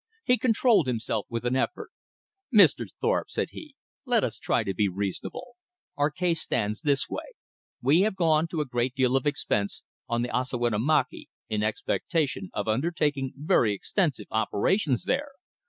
He 0.23 0.39
controlled 0.39 0.87
himself 0.87 1.27
with 1.29 1.45
an 1.45 1.55
effort. 1.55 1.91
"Mr. 2.51 2.87
Thorpe," 2.99 3.29
said 3.29 3.49
he, 3.51 3.75
"let 4.03 4.23
us 4.23 4.39
try 4.39 4.63
to 4.63 4.73
be 4.73 4.89
reasonable. 4.89 5.57
Our 5.95 6.09
case 6.09 6.41
stands 6.41 6.81
this 6.81 7.07
way. 7.07 7.33
We 7.83 8.01
have 8.01 8.15
gone 8.15 8.47
to 8.47 8.61
a 8.61 8.65
great 8.65 8.95
deal 8.95 9.15
of 9.15 9.27
expense 9.27 9.83
on 10.09 10.23
the 10.23 10.35
Ossawinamakee 10.35 11.29
in 11.49 11.61
expectation 11.61 12.49
of 12.51 12.67
undertaking 12.67 13.33
very 13.37 13.73
extensive 13.75 14.25
operations 14.31 15.03
there. 15.03 15.33